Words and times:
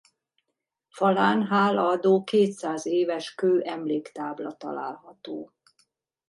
Falán 0.89 1.43
hálaadó 1.43 2.23
kétszáz 2.23 2.85
éves 2.85 3.35
kő 3.35 3.61
emléktábla 3.61 4.53
található. 4.57 5.51